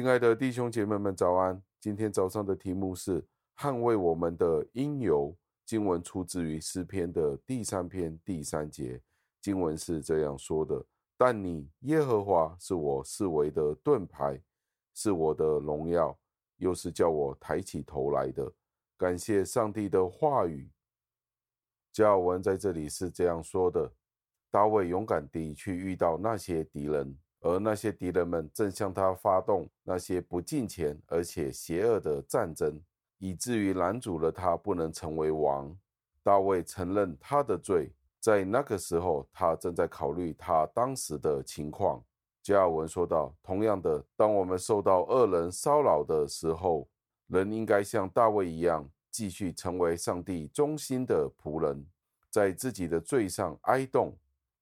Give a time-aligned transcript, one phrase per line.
[0.00, 1.62] 亲爱的弟兄姐妹们，早安！
[1.78, 3.22] 今天早上的题目是
[3.54, 5.36] 捍卫我们的因由。
[5.66, 8.98] 经文出自于诗篇的第三篇第三节。
[9.42, 10.82] 经文是这样说的
[11.18, 14.40] ：“但你耶和华是我视为的盾牌，
[14.94, 16.18] 是我的荣耀，
[16.56, 18.50] 又是叫我抬起头来的。”
[18.96, 20.70] 感谢上帝的话语。
[21.92, 23.92] 加尔文在这里是这样说的：
[24.50, 27.14] 大卫勇敢地去遇到那些敌人。
[27.40, 32.80] 而那些敌人们正向他发动那些不敬虔而且邪恶的战争，
[33.18, 35.74] 以至于拦阻了他不能成为王。
[36.22, 37.90] 大卫承认他的罪，
[38.20, 42.04] 在那个时候，他正在考虑他当时的情况。
[42.42, 46.86] 加尔文说道：“同样的，当我们受到恶人骚扰的时候，
[47.28, 51.86] 人应该像大卫一样，继续成为上帝忠心的仆人，
[52.28, 54.12] 在自己的罪上哀慟。”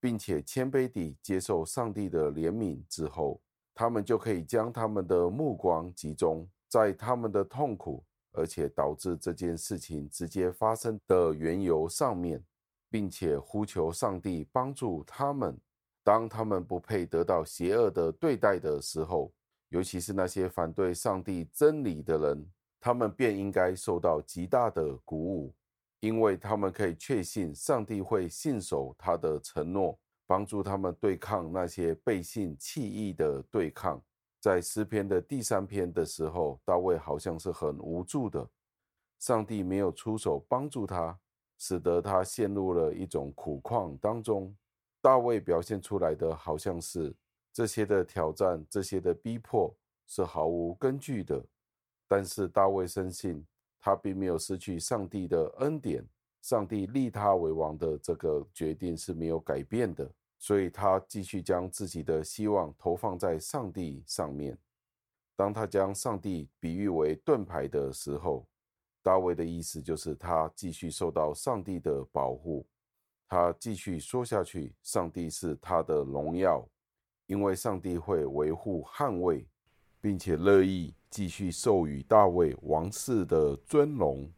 [0.00, 3.40] 并且谦卑地接受上帝的怜悯之后，
[3.74, 12.44] 他们就可以将他们的目光集中在他们的痛苦，而且导致这件事情直接发生的缘由上面，
[12.90, 15.58] 并且呼求上帝帮助他们。
[16.04, 19.32] 当他们不配得到邪恶的对待的时候，
[19.68, 25.54] 尤其是那些反对上帝真理的人，他们便应该受到极大的鼓舞。
[26.00, 34.00] 因为他们可以确信上帝会信守他的承诺，帮助他们对抗那些背信弃义的对抗。
[34.40, 38.48] 在诗篇的第三篇的时候，大卫好像是很无助的，
[39.18, 41.18] 上帝没有出手帮助他，
[41.58, 44.56] 使得他陷入了一种苦况当中。
[45.00, 47.12] 大卫表现出来的好像是
[47.52, 51.44] 这些的挑战、这些的逼迫是毫无根据的，
[52.06, 53.44] 但是大卫深信。
[53.80, 56.04] 他并没有失去上帝的恩典，
[56.42, 64.58] 上帝立他为王的这个决定是没有改变的，所以他继续将自己的希望投放在上帝上面。
[65.36, 68.46] 当他将上帝比喻为盾牌的时候，
[69.02, 72.66] 大卫的意思就是他继续受到上帝的保护，
[73.28, 76.68] 他继续说下去，上帝是他的荣耀，
[77.26, 79.46] 因为上帝会维护捍卫。
[80.00, 84.30] 并且乐意继续授予大卫王室的尊荣，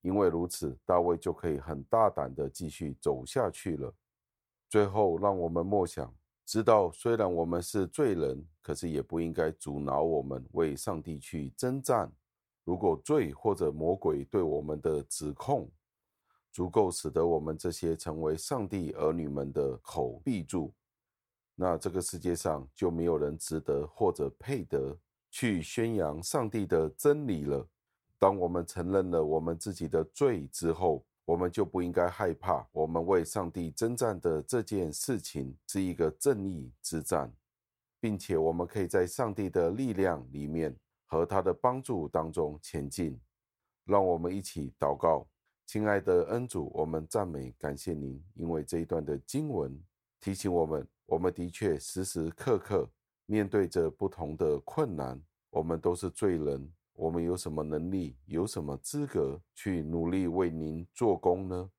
[0.00, 3.94] 因为如此，大卫就可以很大胆地继续走下去了。
[4.68, 6.12] 最后，让我们默想，
[6.44, 12.10] 知道虽然我们是罪人，可是也不应该阻挠我们为上帝去征战。
[12.64, 15.68] 如果罪或者魔鬼对我们的指控
[16.52, 20.72] 足够使得我们这些成为上帝儿女们的口闭住。
[21.54, 24.96] 那这个世界上就没有人值得或者配得
[25.32, 27.66] 去宣扬上帝的真理了。
[28.18, 32.64] 当我们承认了我们自己的罪之后，我们就不应该害怕。
[32.70, 37.32] 我们为上帝征战的这件事情是一个正义之战，
[37.98, 40.76] 并且我们可以在上帝的力量里面
[41.06, 43.18] 和他的帮助当中前进。
[43.86, 45.26] 让我们一起祷告，
[45.66, 49.76] 亲爱的恩主，我们赞美感谢您，因为这一段的经文
[50.20, 50.86] 提醒我们。
[51.06, 52.88] 我们的确时时刻刻
[53.32, 61.70] 面对着不同的困难，我们都是罪人，我们有什么能力，有什么资格去努力为您做工呢？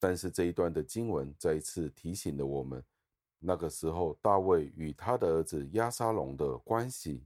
[0.00, 2.82] 但是这一段的经文再一次提醒了我们，
[3.38, 7.24] 那个时候大卫与他的儿子押沙龙的关系，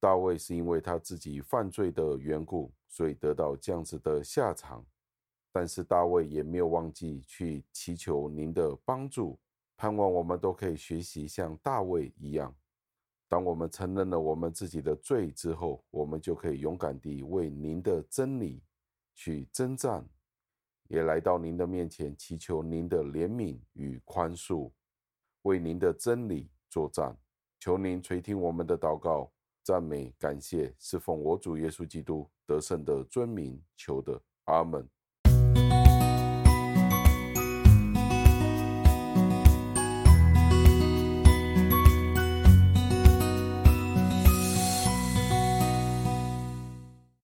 [0.00, 4.82] 大卫是因为他自己犯罪的缘故，所以得到这样子的下场，
[5.52, 9.38] 但是大卫也没有忘记去祈求您的帮助。
[9.76, 12.54] 盼望我们都可以学习像大卫一样，
[13.32, 18.62] 当我们承认了我们自己的罪之后，我们就可以勇敢地为您的真理
[19.14, 20.06] 去征战，
[20.88, 24.70] 也来到您的面前祈求您的怜悯与宽恕，
[25.44, 27.16] 为您的真理作战。
[27.58, 29.32] 求您垂听我们的祷告、
[29.62, 34.20] 赞美、感谢，是奉我主耶稣基督得胜的尊名求的。
[34.44, 34.86] 阿门。